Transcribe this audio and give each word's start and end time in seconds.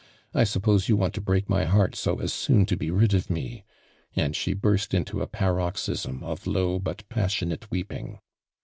I 0.33 0.45
sup 0.45 0.63
pose 0.63 0.89
you 0.89 0.97
want 0.97 1.13
to 1.13 1.21
break 1.21 1.47
my 1.47 1.63
heart 1.65 1.95
so 1.95 2.19
as 2.21 2.33
soon 2.33 2.65
to 2.65 2.75
be 2.75 2.89
rid 2.89 3.13
of 3.13 3.29
me 3.29 3.63
1" 4.15 4.25
and 4.25 4.35
she 4.35 4.53
burst 4.55 4.95
into 4.95 5.21
a 5.21 5.27
paroxysm 5.27 6.23
of 6.23 6.47
low 6.47 6.79
but 6.79 7.07
passionat^i 7.07 7.69
weeping. 7.69 8.17